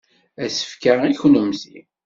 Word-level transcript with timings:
Asefk-a 0.43 0.93
i 1.09 1.13
kennemti. 1.21 1.79